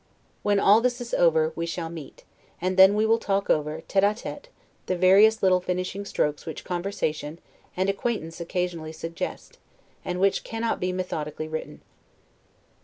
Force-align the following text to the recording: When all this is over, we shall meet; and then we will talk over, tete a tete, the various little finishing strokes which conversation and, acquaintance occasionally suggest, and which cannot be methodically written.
When 0.41 0.59
all 0.59 0.81
this 0.81 0.99
is 0.99 1.13
over, 1.13 1.53
we 1.55 1.67
shall 1.67 1.91
meet; 1.91 2.23
and 2.59 2.75
then 2.75 2.95
we 2.95 3.05
will 3.05 3.19
talk 3.19 3.51
over, 3.51 3.81
tete 3.81 4.03
a 4.03 4.15
tete, 4.15 4.49
the 4.87 4.95
various 4.95 5.43
little 5.43 5.61
finishing 5.61 6.05
strokes 6.05 6.43
which 6.47 6.63
conversation 6.65 7.37
and, 7.77 7.87
acquaintance 7.87 8.41
occasionally 8.41 8.93
suggest, 8.93 9.59
and 10.03 10.19
which 10.19 10.43
cannot 10.43 10.79
be 10.79 10.91
methodically 10.91 11.47
written. 11.47 11.81